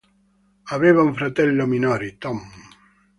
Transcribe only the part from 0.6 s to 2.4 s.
Aveva un fratello minore,